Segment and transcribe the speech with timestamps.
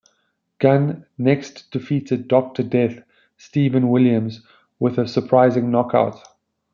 [0.57, 3.03] Gunn next defeated "Doctor Death"
[3.37, 4.41] Steve Williams,
[4.79, 6.19] with a surprising knockout.